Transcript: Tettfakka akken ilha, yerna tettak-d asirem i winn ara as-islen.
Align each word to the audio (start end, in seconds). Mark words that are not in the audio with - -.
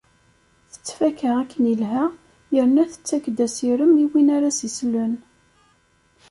Tettfakka 0.71 1.29
akken 1.41 1.63
ilha, 1.73 2.03
yerna 2.55 2.83
tettak-d 2.91 3.37
asirem 3.45 3.93
i 4.03 4.05
winn 4.11 4.33
ara 4.35 4.47
as-islen. 4.53 5.13